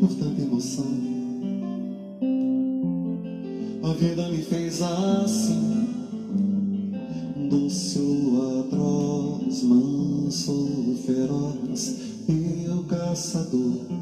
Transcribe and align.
por 0.00 0.08
tanta 0.14 0.40
emoção. 0.40 0.86
A 3.82 3.92
vida 3.92 4.28
me 4.30 4.42
fez 4.42 4.80
assim, 4.80 5.88
doce 7.50 7.98
ou 7.98 8.60
atroz, 8.60 9.62
manso 9.62 10.52
ou 10.52 10.96
feroz, 10.96 11.98
eu 12.28 12.82
caçador. 12.84 13.99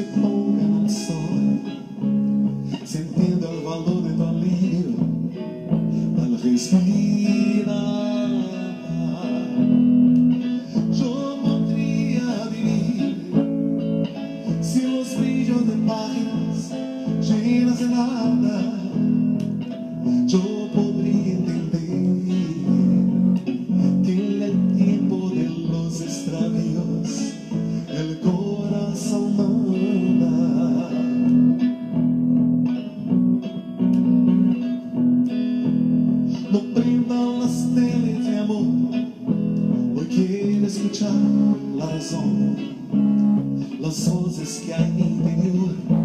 как 0.00 0.29
No 36.50 36.58
prenda 36.74 37.14
las 37.14 37.74
teles 37.74 38.24
de 38.24 38.38
amor, 38.38 38.64
porque 39.94 40.56
el 40.56 40.64
escuchar 40.64 41.12
las 41.76 42.12
ondas, 42.12 42.64
las 43.78 44.10
voces 44.12 44.62
que 44.66 44.74
hay 44.74 44.82
en 44.82 44.98
interior. 44.98 45.99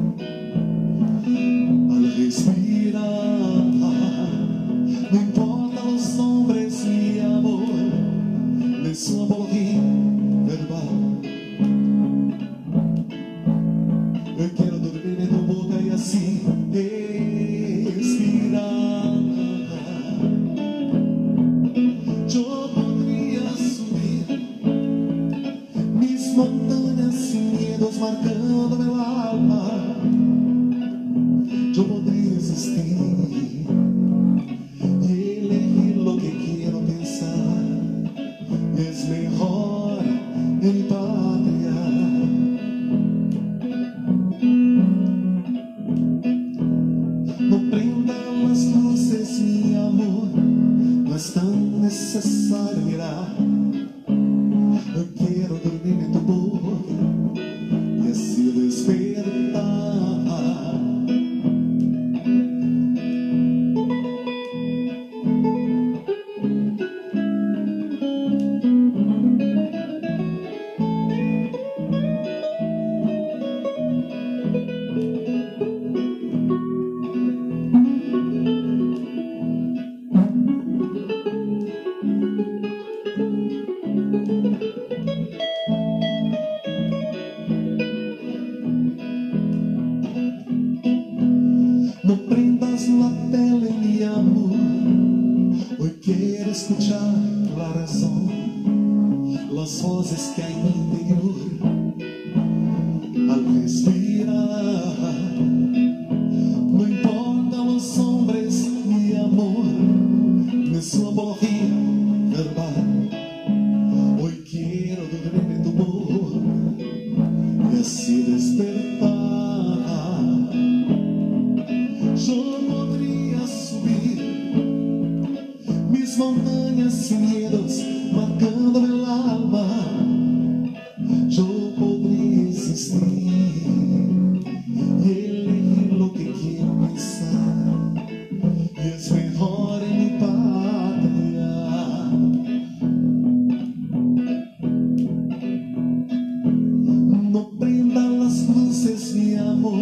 esse 149.36 149.42
amor 149.42 149.78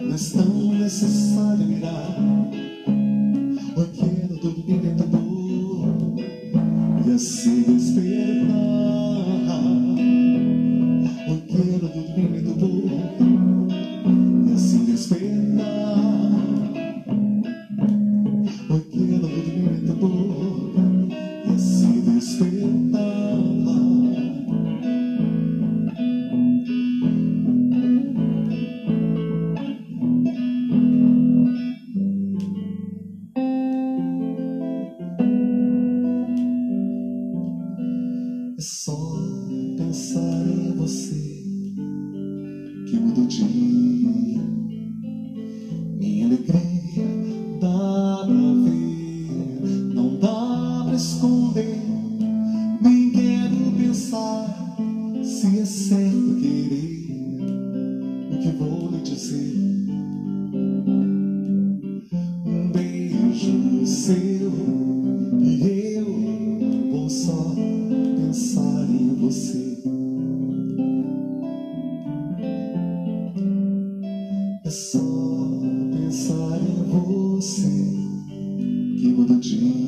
não 0.00 0.14
é 0.14 0.18
tão 0.32 0.72
necessário 0.72 1.62
é 1.62 1.66
mirar 1.66 2.59
É 38.60 38.62
só 38.62 38.94
pensar 39.78 40.46
em 40.46 40.76
você 40.76 41.14
que 42.90 42.98
muda 43.00 43.22
o 43.22 43.26
dia. 43.26 43.69
É 74.70 74.72
só 74.72 75.00
pensar 75.92 76.60
em 76.62 76.84
você 76.84 77.66
que 79.00 79.08
muda 79.08 79.32
o 79.32 79.40
dia. 79.40 79.79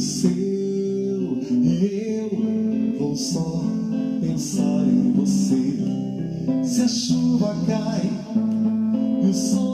seu 0.00 0.30
e 1.50 2.22
eu 2.22 2.98
vou 2.98 3.14
só 3.14 3.62
pensar 4.20 4.86
em 4.86 5.12
você. 5.12 5.76
Se 6.64 6.82
a 6.82 6.88
chuva 6.88 7.54
cai 7.66 8.10
e 9.22 9.28
o 9.28 9.34
sol 9.34 9.69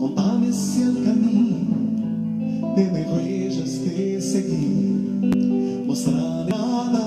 compadecer 0.00 0.86
ao 0.86 0.94
caminho, 1.04 1.60
de 2.74 2.84
mi 2.84 3.04
que 3.04 3.90
te 3.90 4.20
seguí 4.22 5.84
mostraré 5.86 6.50
nada 6.50 6.99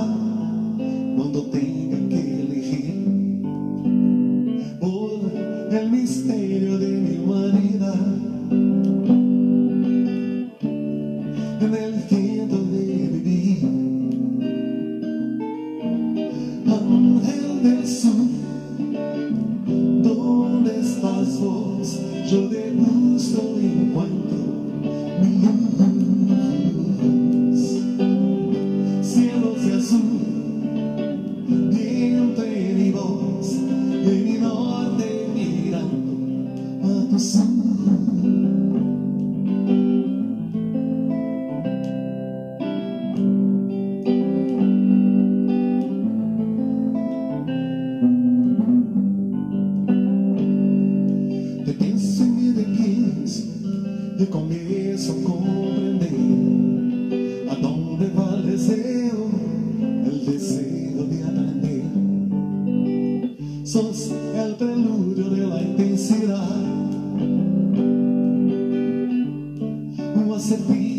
to 70.50 70.58
be 70.58 70.93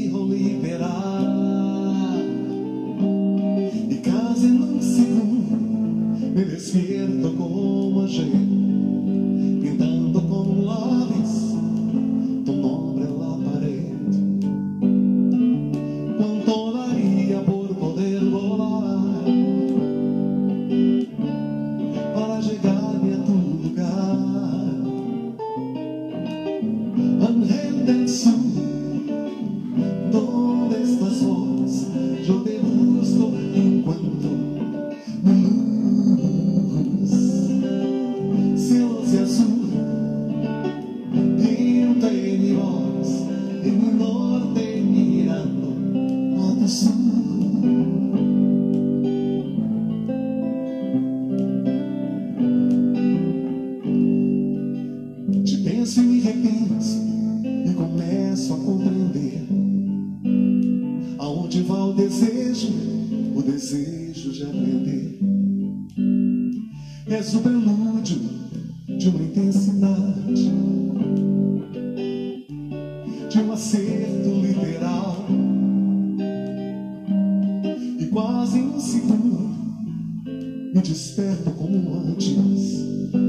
quase 78.14 78.60
inseguro, 78.60 79.50
me 80.72 80.80
desperto 80.80 81.50
como 81.50 81.96
antes. 81.96 83.23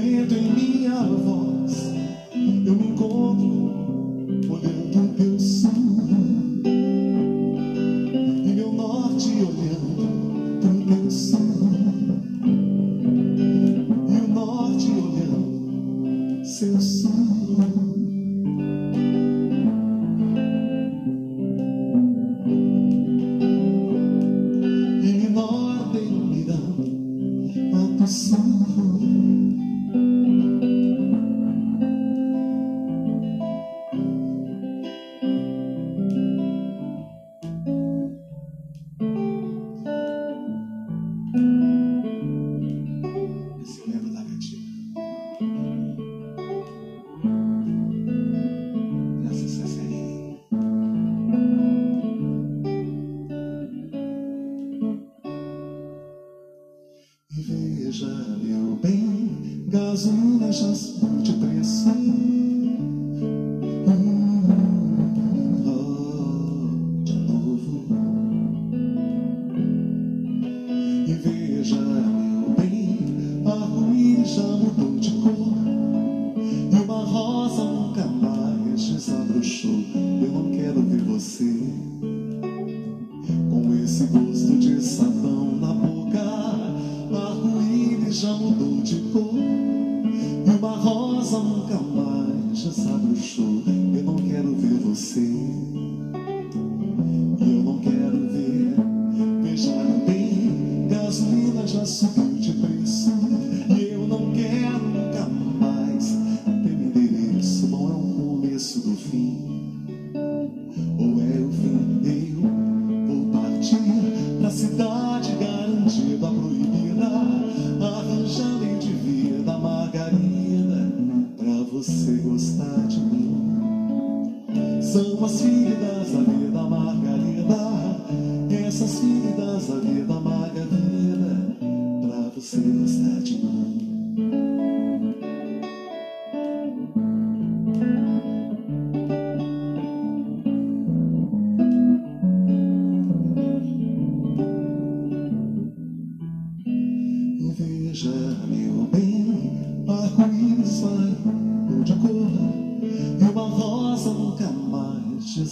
Dentro 0.00 0.36
em 0.36 0.50
minha 0.50 1.04
voz. 1.04 1.53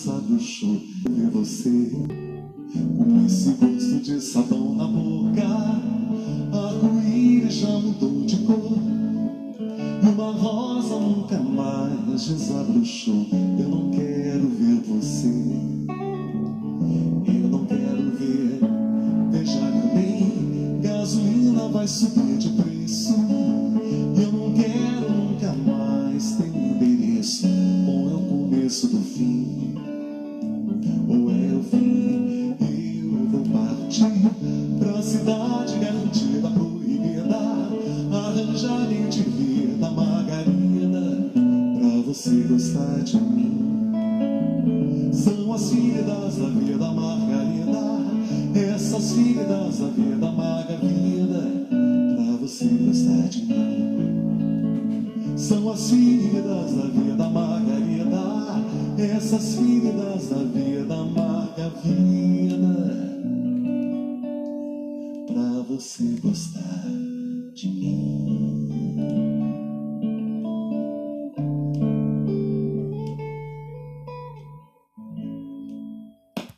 sabe 0.05 0.33
o 0.33 0.41
show 0.41 0.81
você 1.31 1.91
Com 2.99 3.25
esse 3.25 3.51
gosto 3.53 4.01
de 4.01 4.21
sabão 4.21 4.75
na 4.75 4.89
boca. 4.89 5.43
Arco-íris 6.53 7.55
já 7.55 7.69
mudou 7.69 8.25
de 8.25 8.37
cor. 8.39 8.79
E 10.03 10.09
uma 10.09 10.33
rosa 10.33 10.99
nunca 10.99 11.39
mais 11.39 12.27
desabrochou 12.27 13.27
Eu 13.61 13.69
não 13.69 13.92
já 38.57 38.79
nem 38.87 39.09
te 39.09 39.23
de 39.23 39.31
vida, 39.31 39.91
Margarida, 39.91 41.31
pra 41.33 42.03
você 42.07 42.43
gostar 42.43 43.03
de 43.03 43.17
mim. 43.17 43.91
São 45.13 45.53
as 45.53 45.71
filhas 45.71 46.37
da 46.37 46.49
vida, 46.49 46.93
Margarida, 46.93 47.81
essas 48.75 49.13
filhas 49.13 49.79
da 49.79 49.87
vida, 49.89 50.31
Margarida, 50.31 51.51
pra 51.69 52.37
você 52.41 52.67
gostar 52.67 53.29
de 53.29 53.45
mim. 53.47 53.63
São 55.37 55.71
as 55.71 55.91
filhas 55.91 56.45
da 56.45 56.87
vida, 56.89 57.29
Margarida, 57.29 58.65
essas 58.99 59.57
filhas 59.57 60.29
da 60.29 60.43
vida, 60.45 60.97
Margarida. 60.97 62.22